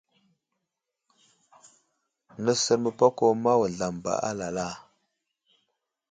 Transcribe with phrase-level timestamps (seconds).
[2.43, 4.67] Nəsər məpako ma wuzlam ba alala.